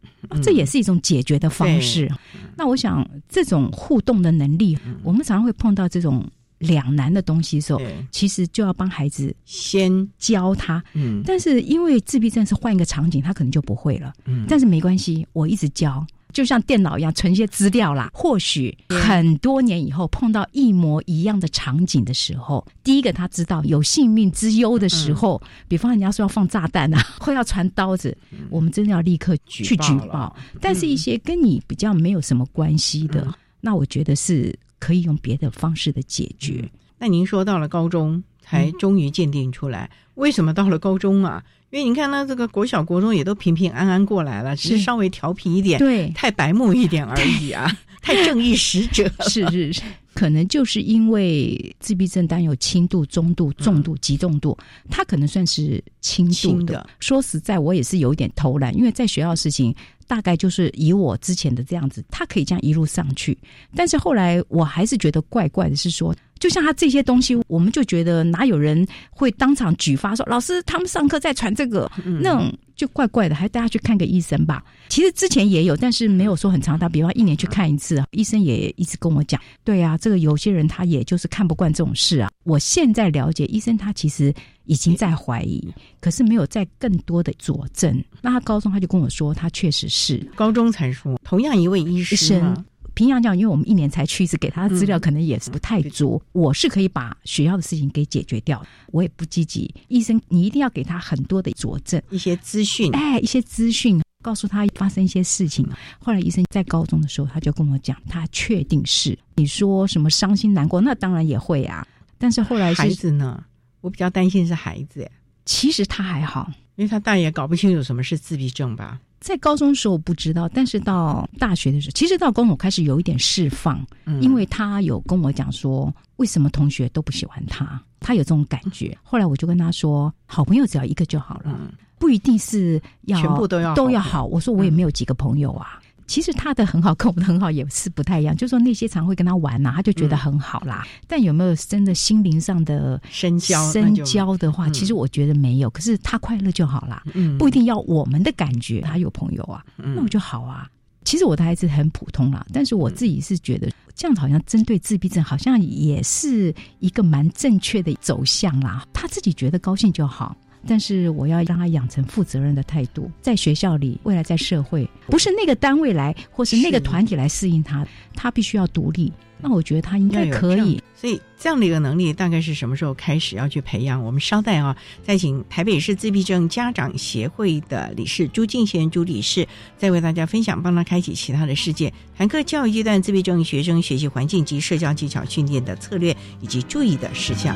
[0.43, 2.09] 这也是一种解决的方式。
[2.55, 10.83] 那我想，这种互动的能力，我们常常会碰到这种两难的东西的时候，其实就要帮孩子先教他。
[10.93, 14.13] 嗯，但是因为自闭症是换一个场景，他可能就不会了。
[14.25, 16.05] 嗯，但是没关系，我一直教。
[16.33, 28.17] 就像电脑一样存一些资料啦，或许很多年以后碰到一模一样的场景的时候，第一个他知道有性命之忧的时候，比方人家说要放炸弹啊， 或要传刀子，
[28.49, 30.35] 我们真的要立刻去举报。
[30.59, 36.67] 但是，一些跟你比较没有什么关系的，那我觉得是可以用别的方式的解决。
[36.97, 41.43] 那您说到了高中才终于鉴定出来，为什么到了高中啊？
[41.71, 47.67] 因为你看呢，这个国小、国中也都平平安安过来了，只是稍微调皮一点，对，太白目一点而已啊，
[47.99, 49.11] 太正义使者。
[49.27, 49.81] 是是是，
[50.13, 54.55] 可能就是因为自闭症单有轻度、中度、重度、极重度，
[54.87, 56.87] 他可能算是轻度的。
[56.99, 59.73] 说实在，我也是有一点偷懒，因为在学校的事情，
[60.05, 63.35] 大概就是以我之前的这样子，他可以这样一路上去。
[63.75, 66.15] 但是后来我还是觉得怪怪的，是说。
[66.43, 74.61] 就像他这些东西，我们就觉得哪有人会当场举发说老师他们上课在传这个，那种就怪怪的，还带他去看个医生吧。
[74.89, 76.77] 其实之前也有，但是没有说很长。
[76.77, 82.29] 他比方一年去看一次，医生也一直跟我讲，对啊，这个有些人他也就是看不惯这种事啊。
[82.43, 84.33] 我现在了解，医生他其实
[84.65, 88.03] 已经在怀疑，可是没有再更多的佐证。
[88.21, 92.65] 那他高中他就跟我说，他确实是高中才说，同样一位医生。
[92.93, 96.21] 平阳讲，因为我们一年才去一次，给他的资料可能也是不太足。
[96.31, 99.73] 我是可以把学校的事情给解决掉，我也不积极。
[99.87, 105.67] 医生，你一定要给他很多的佐证，一些资讯，哎，一些资讯，告诉他发生一些事情。
[105.99, 111.85] 后来医生在高中的时候，他就跟我讲，他确定是你说什么伤心难过，那当然也会啊。
[112.19, 113.43] 但是后来孩子呢，
[113.81, 115.09] 我比较担心是孩子，
[115.45, 118.99] 其实他还好，因为他大也搞不清楚什么是自闭症吧。
[119.23, 123.83] 在高中的时候我不知道，但是到大学的时候，其实到高中我开始有一点释放，
[124.19, 128.95] 因为他有跟我讲说，为什么同学都不喜欢他，他有这种感觉。
[129.01, 131.57] 后来我就跟他说，好朋友只要一个就好了，
[131.97, 134.25] 不一定是要全部都要都要好。
[134.25, 135.79] 我说我也没有几个朋友啊。
[136.07, 140.85] 其实他的很好跟我们的很好也是不太一样，就说那些常会跟他玩呐，他就觉得很好啦。
[141.07, 143.71] 但有没有真的心灵上的深交？
[143.71, 145.69] 深交的话，其实我觉得没有。
[145.69, 147.03] 可是他快乐就好啦，
[147.37, 148.81] 不一定要我们的感觉。
[148.81, 150.69] 他有朋友啊，那我就好啊。
[151.05, 158.85] 其实我的孩子很普通啦，但是我自己是觉得这样好像针对自闭症，好像也是一个蛮正确的走向啦。
[158.93, 160.35] 他自己觉得高兴就好。
[160.67, 169.11] 但是我要让他养成负责任的态度，在学校里，未来在社会，不是那个单位来，或是那个团体来适应他，他必须要独立。
[169.45, 170.81] 那我觉得他应该可以。
[170.95, 174.01] 所以这样的一个能力，大概是什么时候开始要去培养？
[174.01, 174.73] 我们稍待啊，
[175.03, 179.45] 再请台北市自闭症家长协会的理事朱敬贤朱理事，
[179.77, 187.53] 再为大家分享，帮他开启其他的世界，谈课教育阶段自闭症学生学习环境及社交技巧训练的策略以及注意的事项。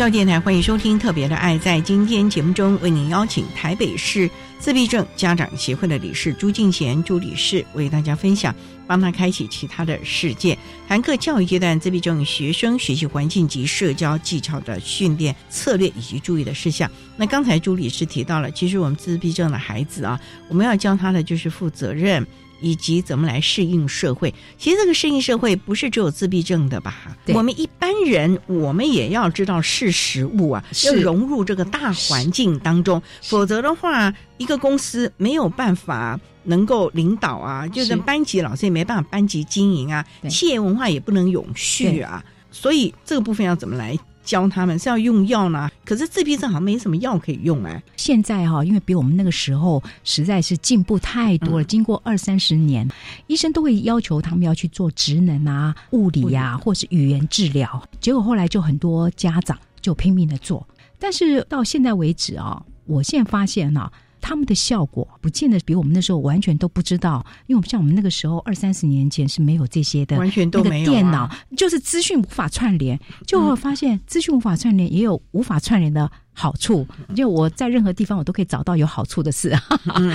[0.00, 1.56] 教育电台欢迎收听《特别的爱》。
[1.60, 8.54] 在今天节目中，为您邀请台北市自闭症家长协会的理事朱静贤朱理事为大家分享，
[8.86, 10.56] 帮他开启其他的世界，
[10.88, 16.90] 谈课教育阶段自闭症学生学习环境及社交技巧的训练策略以及注意的事项。
[17.18, 22.26] 那刚才朱理事提到了，其实我们自闭症的孩子啊，我们要教他的就是负责任。
[22.60, 24.34] 以及怎么来适应社会？
[24.58, 27.16] 其实这个适应社会不是只有自闭症的吧？
[27.34, 43.98] 我们一般人，我们也要知道识时务啊，要融入这个大环境当中，否则的话，一个公司没有办法能够领导啊，就是班级老师也没办法班级经营啊，企业文化也不能永续啊，所以这个部分要怎么来？
[44.30, 47.82] 教他们是要用药呢，可是自闭症好像没什么药可以用哎。
[47.96, 52.88] 现在哈，因为比我们那个时候实在是进步太多了，经过二三十年，
[53.26, 57.82] 医生都会要求他们要去做职能啊、物理呀，或是语言治疗。
[57.98, 60.64] 结果后来就很多家长就拼命的做，
[61.00, 63.90] 但是到现在为止啊，我现在发现呢。
[64.20, 76.86] 他们的效果不见得比我们那时候完全都不知道，因为我们像我们那个时候二三十年前是没有这些的，完全都没有电脑，就是资讯无法串联，就会发现资讯无法串联也有无法串联的好处。
[77.14, 79.56] 就我在任何地方我都可以找到有好处的事，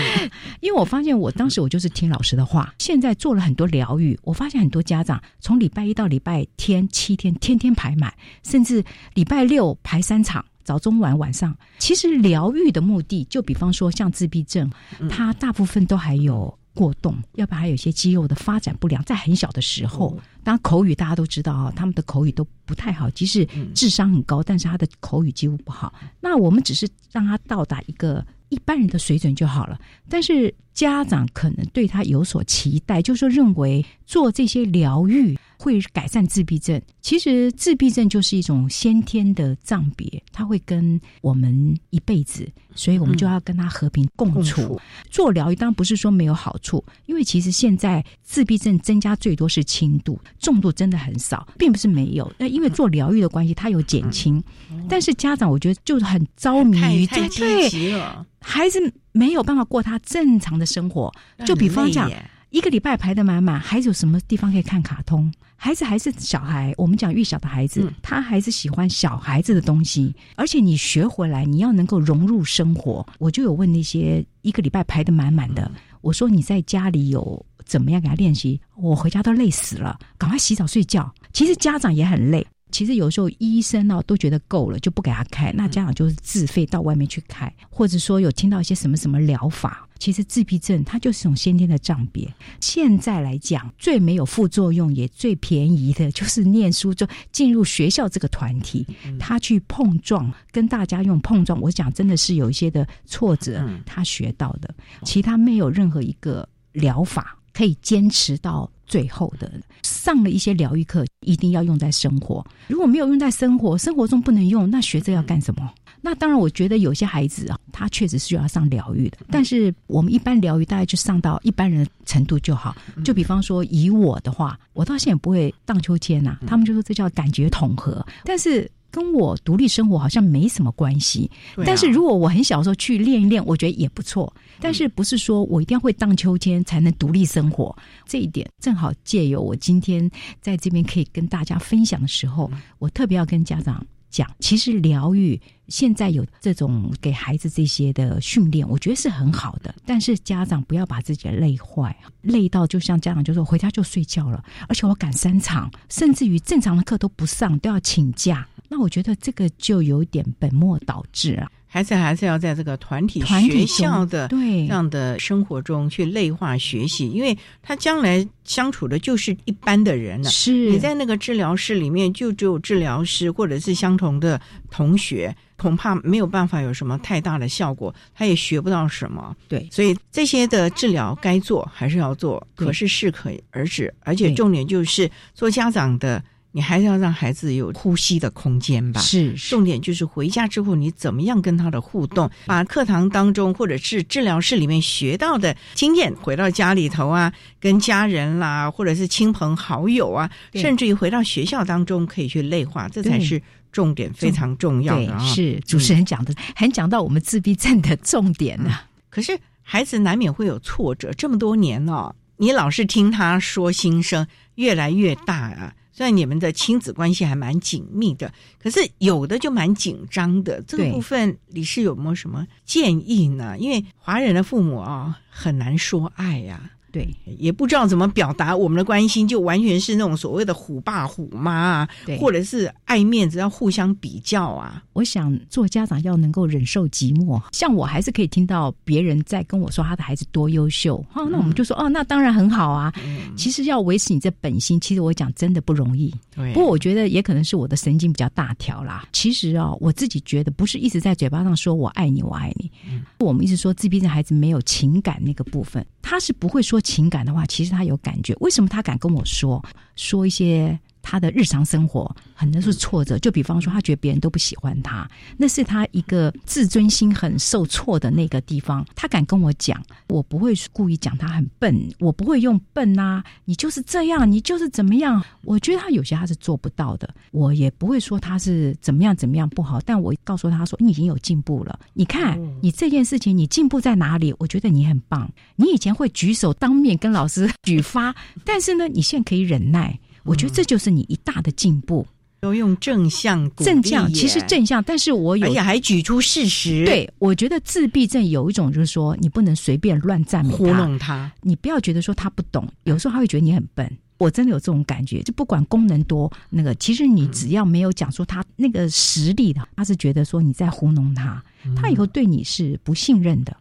[0.62, 8.84] 因为我发现我当时我就是听老师的话，现在做了很多疗愈，我发现很多家长从礼拜一到礼拜天七天天天排满，甚至
[9.14, 10.46] 礼拜六排三场。
[10.66, 14.70] 早中晚晚上，其实疗愈的目的，就比方说像自闭症，
[15.10, 25.94] 它大部分都还有过动，要不然还有一些肌肉的发展不良，在很小的时候，当然口语大家都知道啊，他们的口语都不太好，即使智商很高，但是他的口语几乎不好。
[26.20, 35.38] 那我们只是让他到达一个一般人的水准就好了，但是家长可能对他有所期待，就是说认为做这些疗愈。
[35.58, 44.80] 会改善自闭症，其实自闭症就是一种先天的障别，它会跟我们一辈子，所以我们就要跟他和平共处。
[45.10, 52.32] 做疗愈当然不是说没有好处，因为其实现在自闭症增加最多是轻度，重度真的很少，并不是没有。
[52.38, 54.44] 那因为做疗愈的关系，它有减轻，
[54.90, 58.80] 但是家长我觉得就是很着迷于太积了，孩子
[59.12, 61.12] 没有办法过他正常的生活，
[61.46, 62.12] 就比方讲。
[62.56, 65.30] 一个礼拜排得满满，孩子有什么地方可以看卡通？
[65.58, 70.16] 孩子还是小孩，我们讲越小的孩子，他还是喜欢小孩子的东西。
[70.38, 73.06] 而且你学回来，你要能够融入生活。
[73.20, 78.58] 我就有问那些一个礼拜排得满满的，我说你在家里有怎么样给他练习？
[78.78, 81.14] 我回家都累死了，赶快洗澡睡觉。
[81.34, 82.48] 其实家长也很累。
[82.72, 85.52] 其实有时候医生哦都觉得够了，就不给他开。
[85.54, 89.88] 那家长就是自费到外面去开，或者说有听到一些什么什么疗法。
[89.98, 92.32] 其实自闭症它就是一种先天的障别。
[92.60, 98.86] 现在来讲，最没有副作用也最便宜的就是念书，就进入学校这个团体，
[99.18, 101.60] 他去碰撞，跟大家用碰撞。
[101.62, 108.70] 我讲真的是有一些的挫折，他学到的，其他没有任何一个疗法可以坚持到。
[108.86, 109.52] 最后的
[109.84, 112.46] 上了一些疗愈课，一定要用在生活。
[112.68, 115.72] 如果没有用在生活，生活中不能用，那学这要干什么？
[116.02, 119.18] 那当然，我觉得有些孩子啊，他确实是要上疗愈的。
[119.32, 122.76] 但是我们一般疗愈，大概就上到一般人的程度就好。
[123.04, 126.38] 就比方说，以我的话，我到现在不会荡秋千呐。
[126.46, 128.70] 他们就说这叫感觉统合，但是。
[128.96, 131.30] 跟我独立生活好像没什么关系，
[131.66, 134.34] 但是如果我很小时候去练一练，我觉得也不错。
[134.62, 137.76] 但是不是说我一定要会荡秋千才能独立生活？
[138.08, 145.38] 这一点正好借由我今天在这边可以跟大家分享的时候，我特别要跟家长讲，其实疗愈
[145.68, 149.76] 现在有这种给孩子这些的训练，我觉得是很好的。
[149.86, 158.48] 但是家长不要把自己累坏，累到就像家长就说回家就睡觉了，而且我赶三场，甚至于正常的课都不上，都要请假。
[158.68, 170.30] 那我觉得这个就有点本末倒置啊，孩子还是要在这个团体学校的对这样的生活中去内化学习，因为他将来相处的就是一般的人了。
[170.30, 174.40] 是你在那个治疗室里面，就只有治疗师或者是相同的
[174.72, 179.36] 同学，恐怕没有办法有什么太大的效果，他也学不到什么。
[179.48, 186.24] 对，所以这些的治疗该做还是要做，可是适可而止，而且重点就是做家长的。
[186.56, 189.02] 你还是要让孩子有呼吸的空间吧。
[189.02, 203.42] 是，重点就是回家之后你怎么样跟他的互动，把课堂当中或者是治疗室里面学到的经验回到家里头啊，跟家人啦，或者是亲朋好友啊，甚至于回到学校当中可以去内化，这才是
[203.74, 205.20] 重点，非常重要的啊。
[205.26, 208.80] 是主持人讲的，很讲到我们自闭症的重点呢。
[209.10, 214.26] 可是孩子难免会有挫折，这么多年了，你老是听他说心声，
[214.56, 215.74] 越来越大啊。
[215.96, 220.62] 虽然你们的亲子关系还蛮紧密的，可是有的就蛮紧张的。
[220.64, 223.58] 这个部分，李氏有没有什么建议呢？
[223.58, 231.90] 因为华人的父母啊、很难说爱呀、对，也不知道怎么表达我们的关心，就完全是那种所谓的虎爸虎妈啊，
[232.22, 234.82] 或者是爱面子要互相比较啊。
[234.94, 242.94] 我想做家长要能够忍受寂寞，像我还是可以听到别人在跟我说他的孩子多优秀，哦，那我们就说哦，那当然很好啊。
[243.36, 246.16] 其实要维持你这本心，其实我讲真的不容易。
[246.34, 249.10] 对不过我觉得也可能是我的神经比较大条啦。
[249.12, 252.72] 其实啊、我自己觉得不是一直在嘴巴上说我爱你，我爱你。
[253.20, 258.36] 我们一直说自闭症孩子没有情感那个部分，他是不会说情感的话，其实他有感觉。
[258.40, 259.60] 为什么他敢跟我说
[259.96, 260.80] 说一些？
[261.06, 268.84] 他的日常生活很多是挫折，就比方说，他觉得别人都不喜欢他，那是他一个自尊心很受挫的那个地方。
[268.96, 275.24] 他敢跟我讲，我不会故意讲他很笨，我不会用笨啊，你就是这样，你就是怎么样。
[275.44, 284.34] 我觉得他有些他是做不到的，我也不会说他是怎么样怎么样不好，但我告诉他说，你已经有进步了，你看你这件事情你进步在哪里？
[284.40, 290.00] 我觉得你很棒，你以前会举手当面跟老师举发，但是呢，你现在可以忍耐。
[290.26, 292.06] 我觉得这就是你一大的进步。
[292.42, 301.32] 都用正向正向其实正向，但是我有而且还举出事实，对，我觉得自闭症有一种就是说，你不能随便乱赞美他，糊弄他。
[301.42, 303.92] 你不要觉得说他不懂，有时候他会觉得你很笨。
[304.20, 311.44] 我真的有这种感觉，就不管功能多那个，其实你只要没有讲说他那个实力的，他是觉得说你在糊弄他，
[311.76, 313.58] 他以后对你是不信任的。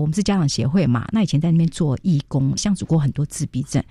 [0.00, 3.82] 我们是家长协会嘛，那以前在那边做义工，相处过很多自闭症。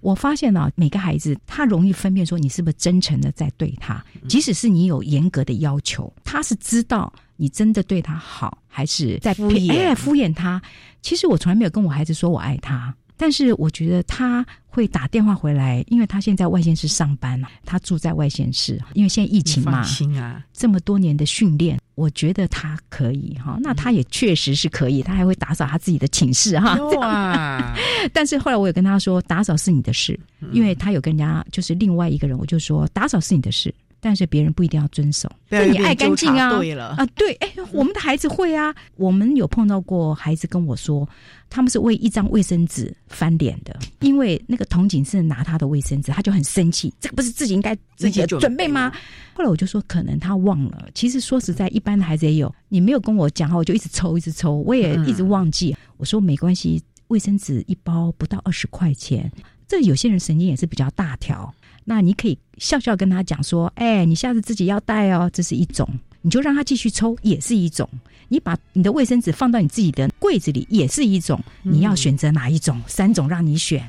[0.00, 10.60] 我发现啊，每个孩子他容易分辨说你是不是真诚的在对他，即使是你有严格的要求，他是知道你真的对他好，还是在敷衍哎敷衍他。
[11.00, 12.94] 其实我从来没有跟我孩子说我爱他。
[13.16, 23.56] 但是我觉得他会打电话回来，因为他现在外县市上班了，他住在外县市，因为现在疫情嘛放，心啊，这么多年的训练，我觉得他可以哈。
[23.60, 26.74] 那他也确实是可以，他还会打扫他自己的寝室哈。
[26.96, 27.76] 哇，
[28.12, 33.72] 但是后来我有跟他说，打扫是你的事，嗯因为他有跟人家就是另外一个人，我就说打扫是你的事。
[34.04, 36.58] 但是别人不一定要遵守，不要就你爱干净啊！
[36.58, 38.74] 对了啊，对，哎，我们的孩子会啊。
[38.96, 41.08] 我们有碰到过孩子跟我说，
[41.48, 48.92] 他们是为一张卫生纸翻脸的，因为那个童警是拿他的卫生纸，他就很生气，这个不是自己应该自己准准备吗？
[49.32, 50.86] 后来我就说，可能他忘了。
[50.92, 55.74] 其实说实在，一般的孩子也有，你没有跟我讲话，我就一直抽，一直抽，我也一直忘记。
[55.96, 59.32] 我说没关系，卫生纸一包不到二十块钱。
[59.66, 61.52] 这有些人神经也是比较大条，
[61.84, 65.88] 那你可以笑笑跟他讲说：“哎，你下次自己要带哦。”这是一种，
[66.22, 67.88] 你就让他继续抽，也是一种。
[68.28, 71.38] 你把你的卫生纸放到你自己的柜子里，也是一种。
[71.62, 72.80] 你要选择哪一种？
[72.86, 73.86] 三种让你选。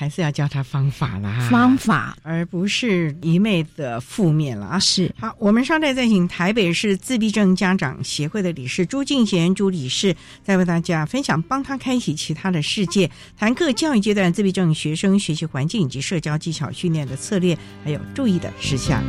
[0.00, 4.78] 还是要教他方法啦，方法，而不是一昧的负面了啊。
[4.78, 19.04] 是好，我们稍待再请台北市自闭症家长协会的理事朱敬贤朱理事，再为大家分享帮他开启其他的世界，谈各教育阶段自闭症学生学习环境以及社交技巧训练的策略，还有注意的事项。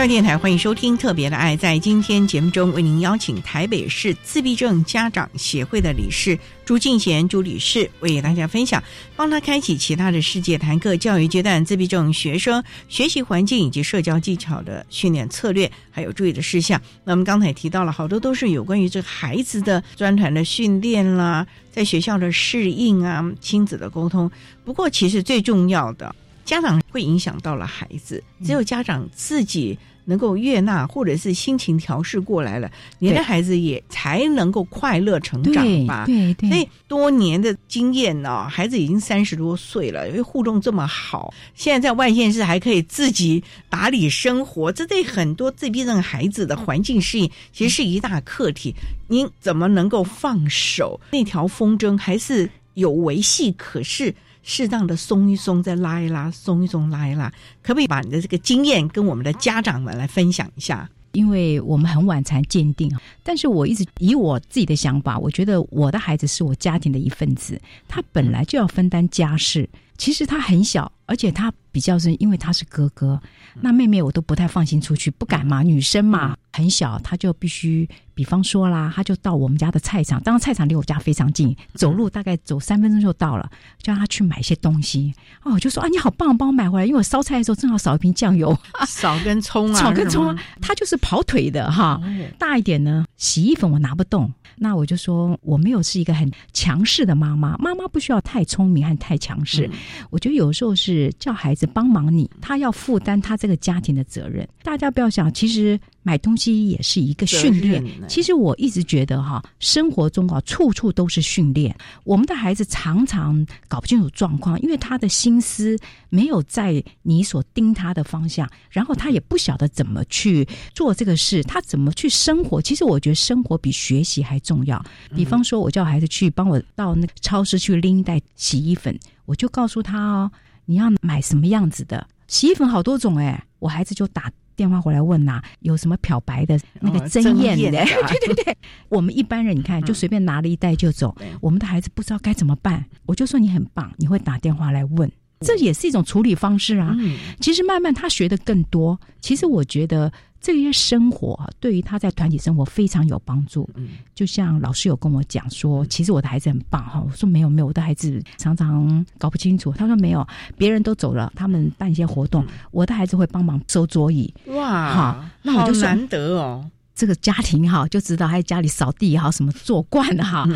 [0.00, 1.54] 教育电台欢迎收听《特别的爱》。
[1.60, 8.82] 在今天节目中，为您邀请台北市自闭症家长协会的理事朱敬贤朱理事，为大家分享，
[9.14, 16.80] 帮他开启其他的世界，谈课教育阶段自闭症学生学习环境以及社交技巧的训练策略，还有注意的事项。
[17.04, 24.30] 那我们刚才提到了好多都是有关于这个孩子的专团的训练啦，在学校的适应啊，亲子的沟通。
[24.64, 26.16] 不过，其实最重要的。
[26.42, 29.78] 家长会影响到了孩子，只有家长自己
[30.10, 36.02] 能够悦纳，或者是心情调试过来了，你的孩子也才能够快乐成长吧。
[36.04, 48.74] 对对，所以多年的经验呢，孩子已经三十多岁了，因为互动这么好，现在在外县市还可以自己打理生活，这对很多自闭症孩子的环境适应其实是一大课题。
[49.06, 51.00] 您怎么能够放手？
[51.12, 54.12] 那条风筝还是有维系，可是。
[54.42, 57.32] 适当的松一松，再拉一拉，松一松，拉一拉，
[57.62, 60.88] 可不可以把你的这个经验跟我们的家长们来分享一下？
[61.12, 62.88] 因为我们很晚才鉴定，
[63.24, 69.68] 但是我一直以我自己的想法，我觉得我的孩子是我家庭的一份子，他本来就要分担家事。
[69.98, 73.20] 其实他很小，而且他比较是因为他是哥哥，
[73.60, 83.50] 那妹妹我都不太放心出去，不敢嘛，女生嘛，很小，他就必须，比方说啦，他就到我们家的菜场，当然菜场离我家非常近，走路大概走三分钟就到了，
[83.82, 85.12] 叫他去买一些东西。
[85.42, 88.56] 哦，我就说啊，你好棒，帮我买回来，因为我烧菜的时候正好少一瓶酱油，
[88.86, 92.00] 少根葱啊， 少根葱啊，他就是跑腿的哈。
[92.38, 94.32] 大一点呢，洗衣粉我拿不动。
[94.62, 99.70] 那我就说，我没有是一个很强势的妈妈，妈妈不需要太聪明和太强势。
[100.10, 104.48] 我觉得有时候是叫孩子帮忙你，他要负担他这个家庭的责任。
[104.62, 105.78] 大家不要想，其实。
[106.02, 107.84] 买东西也是一个训练。
[108.08, 111.76] 其实我一直觉得哈，生活中啊，处处都是训练。
[112.04, 115.76] 我们的孩子常常搞不清楚状况，因为他的心思
[116.08, 122.62] 没有在你所盯他的方向，然后他也不晓得怎么去做这个事，他怎么去生活。
[122.62, 124.82] 其实我觉得生活比学习还重要。
[125.14, 130.32] 比方说，我叫孩子去帮我到那个超市去拎一袋洗衣粉，我就告诉他哦，
[130.70, 134.30] 你要买什么样子的洗衣粉，好多种哎，我孩子就打。
[134.54, 137.82] 电话回来问呐，有什么漂白的那个针眼的？
[138.06, 138.56] 对对对，
[138.90, 142.84] 我们一般人你看就随便拿了一袋就走，我们的孩子不知道该怎么办。
[143.06, 145.10] 我就说你很棒，你会打电话来问。
[145.40, 146.94] 这也是一种处理方式啊。
[147.40, 149.00] 其实慢慢他学的更多。
[149.22, 153.68] 其实我觉得这些生活对于他在团体生活非常有帮助。
[154.14, 157.04] 就像老师有跟我讲说，其实我的孩子很棒哈。
[157.06, 159.72] 我说没有没有，我的孩子常常搞不清楚。
[159.72, 160.26] 他说没有，
[160.56, 164.32] 别人都走了，他们办一些活动，我的孩子会帮忙收桌椅。
[164.46, 166.64] 哇，好，那我就难得哦。
[166.94, 170.46] 这个家庭哈就知道，还有家里扫地哈，什么做惯的哈。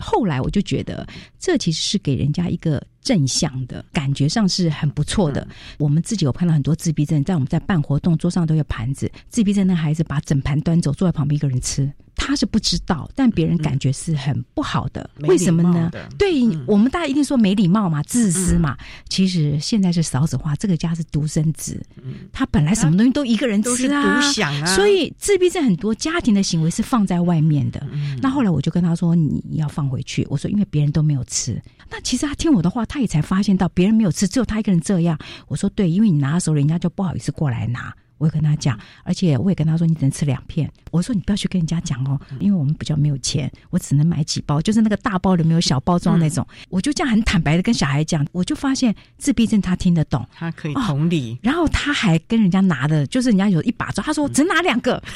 [0.00, 1.06] 后来我就觉得，
[1.38, 2.82] 这其实是给人家一个。
[3.02, 5.48] 正向的感觉上是很不错的。
[5.78, 11.90] 我们自己有看到很多自闭症，在我们在办活动，桌上都有盘子，自闭症的孩子把整盘端走，坐在旁边一个人吃，
[12.22, 15.08] 他是不知道，但别人感觉是很不好的。
[15.20, 15.90] 为什么呢？
[16.18, 18.76] 对我们大家一定说没礼貌嘛，自私嘛。
[19.08, 21.82] 其实现在是少子化，这个家是独生子，
[22.30, 24.76] 他本来什么东西都一个人吃啊，独享啊。
[24.76, 27.82] 所以自闭症很多家庭的行为是放在外面的。
[28.20, 30.26] 那后来我就跟他说，你要放回去。
[30.28, 31.58] 我说，因为别人都没有吃。
[31.90, 32.84] 那其实他听我的话。
[32.90, 35.16] 他也才发现到别人没有吃，只有他一个人这样。
[35.46, 37.94] 我说对，因为你拿的时候，人家就不好意思过来拿。
[38.20, 40.70] 我也跟他讲，而且我也跟他说，你只能吃两片。
[40.90, 46.46] 我说你不要去跟人家讲哦，因为我们比较没有钱，我只能买几包，就是那个大包的，没有小包装那种。
[46.68, 51.38] 我就这样很坦白的跟小孩讲，我就发现自闭症他听得懂，他可以同理。
[51.40, 55.02] 然后他还跟人家拿的，就是人家有一把抓，他说只拿两个。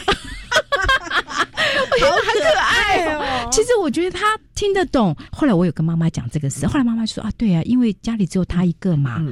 [2.00, 3.48] 好可爱哦！
[3.50, 5.16] 其实我觉得他听得懂。
[5.30, 9.24] 后来我有跟妈妈讲这个事，后来妈妈就说啊，对啊，因为家里只有他一个嘛，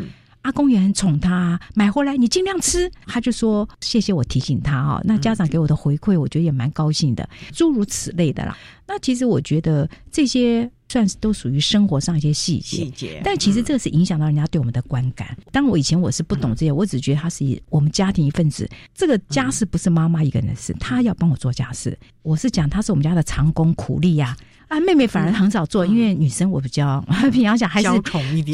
[0.42, 2.90] 阿公也很宠他，买回来你尽量吃。
[3.06, 5.00] 他就说谢谢我提醒他哦。
[5.04, 8.56] 那家长给我的回馈，我觉得也蛮高兴的，诸如此类的啦。
[8.86, 10.70] 那其实我觉得这些。
[10.88, 15.34] 算是都属于生活上一些细节，但其实这个是影响到人家对我们的观感。
[15.50, 18.68] 当我以前我是不懂这些，我只觉得他是我们家庭一份子。
[18.94, 21.98] 这个家事不是妈妈一个人的事，她要帮我做家事。
[22.20, 24.36] 我是讲他是我们家的长工苦力呀，啊，
[24.80, 27.00] 妹妹反而很少做，因为女生我比较
[27.32, 27.88] 平常讲还是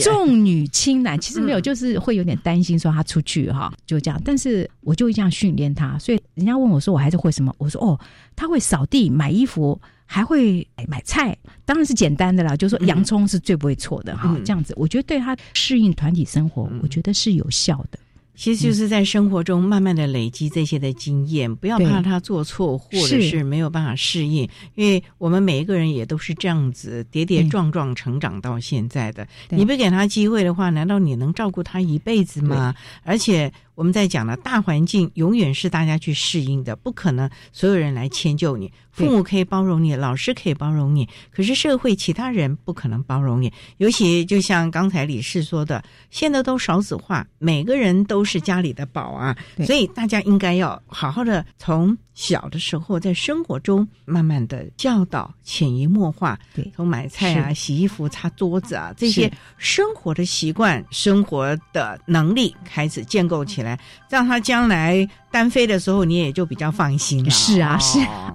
[0.03, 4.21] 重女轻男，其实没有，就是会有点担心说她出去哈，就这样。
[4.25, 7.99] 但是我就这样训练她，所以人家问我说我还是会什么，我说哦，
[8.37, 9.81] 她会扫地、买衣服。
[10.11, 12.57] 还会买菜，当然是简单的啦。
[12.57, 14.35] 就是说洋葱是最不会错的哈。
[14.43, 17.99] 这样子，我觉得对他适应团体生活，我觉得是有效的。
[18.39, 29.27] 其实就是在生活中慢慢的累积这些的经验，不要怕他做错或者是没有办法适应，因为我们每一个人也都是这样子跌跌撞撞成长到现在的。
[29.49, 32.73] 你不给他机会的话，难道你能照顾他一辈子吗？
[33.03, 33.53] 而且。
[33.79, 38.73] 我们在讲的大环境永远是大家去适应的，不可能所有人来迁就你。
[38.91, 43.53] 父母可以包容你，老师可以包容你，可是社会其他人不可能包容你。
[43.77, 56.37] 尤其就像刚才李氏说的，现在都少子化，每个人都是家里的宝啊，所以大家应该要好好的从小的时候在生活中慢慢的教导，潜移默化。
[56.53, 63.68] 对，从买菜啊、洗衣服、擦桌子啊这些生活的习惯、生活的能力开始建构起来，
[64.09, 67.31] 让他将来单飞的时候，你也就比较放心了。
[67.31, 68.35] 是啊，是啊。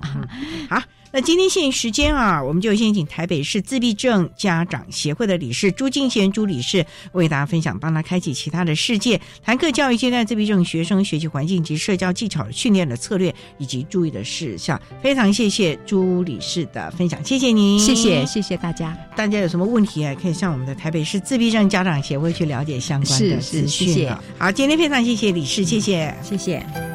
[0.69, 0.81] 好，
[1.15, 14.81] 那今天限时间啊，我们就先请台北市自闭症家长协会的理事朱敬贤朱理事为大家分享，帮他开启其他的世界，谈课教育阶段自闭症学生学习环境及社交技巧训练的策略以及注意的事项。
[15.03, 18.97] 非常谢谢朱理事的分享，谢谢您，谢谢谢谢大家。
[19.15, 24.19] 大家有什么问题啊，可以向我们的台北市自闭症家长协会去了解相关的资讯啊。
[24.39, 26.92] 好，今天非常谢谢理事，谢谢，谢谢。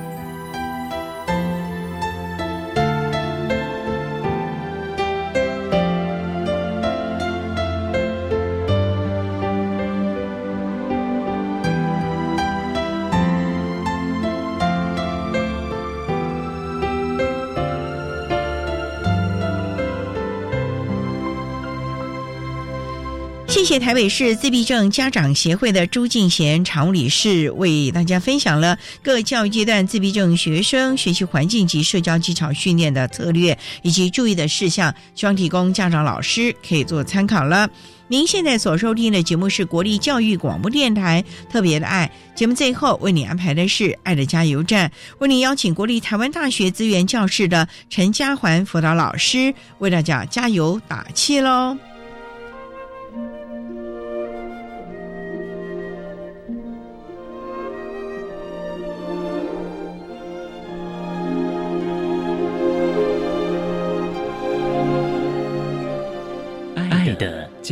[23.69, 37.69] 谢台北市自闭症家长协会的朱敬贤常务理事为大家分享了各教育阶段自闭症学生学习环境及社交技巧训练的策略以及注意的事项，希望提供家长老师可以做参考了。
[38.09, 51.77] 您现在所收听的节目是国立教育广播电台特别的爱节目，最后为你安排的是爱的加油站，为你邀请国立台湾大学资源教室的陈家环辅导老师为大家加油打气喽。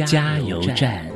[0.05, 1.07] 加油站。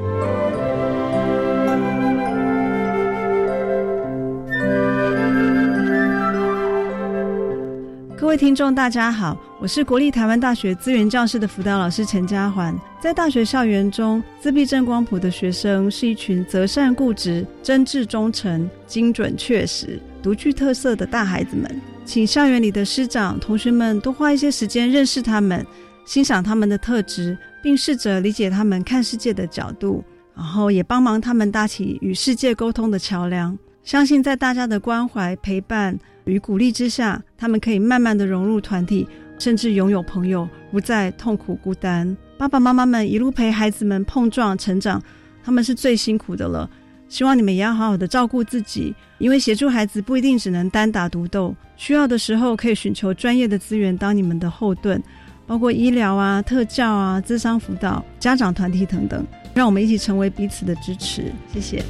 [8.16, 12.74] 各位听众，大家好，我是国立台湾大学资源教室的辅导老师陈家环。
[13.00, 21.80] 在大学校园中，自闭症光谱的学生是一群择善固执、真挚忠诚、精准确实、独具特色的大孩子们。
[22.06, 25.66] 请校园里的师长、同学们多花一些时间认识他们，
[26.06, 27.36] 欣赏他们的特质。
[27.62, 30.04] 并试着理解他们看世界的角度，
[30.34, 33.56] 然后也帮忙他们搭起与世界沟通的桥梁。
[33.82, 39.08] 相信在大家的关怀、陪伴与鼓励之下，他们可以慢慢的融入团体，
[39.38, 42.16] 甚至拥有朋友，不再痛苦孤单。
[42.36, 45.02] 爸爸妈妈们一路陪孩子们碰撞成长，
[45.42, 46.68] 他们是最辛苦的了。
[47.08, 55.02] 希望你们也要好好的照顾自己，因为协助孩子不一定只能单打独斗，需要的时候可以寻求专业的资源当你们的后盾。
[55.51, 61.24] 包括医疗啊、特教啊、智商辅导、家长团体等等，让我们一起成为彼此的支持。
[61.53, 61.82] 谢谢。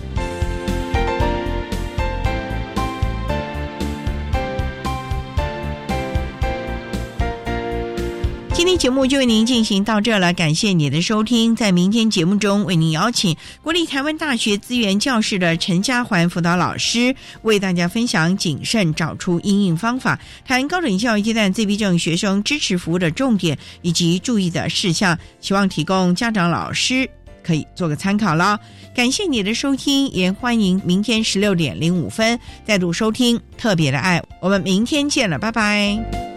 [8.60, 11.56] 今天节目就为您进行到这了，感谢你的收听。
[11.56, 27.08] 在明天节目中，为您邀请国立台湾大学资源教室的陈家环辅导老师，为大家分享谨慎找出应应方法，谈高等教育阶段自闭症学生支持服务的重点以及注意的事项，希望提供家长老师
[27.42, 28.60] 可以做个参考了。
[28.94, 34.22] 感谢你的收听，也欢迎明天十六点零五分再度收听特别的爱。
[34.38, 36.29] 我们明天见了，拜拜。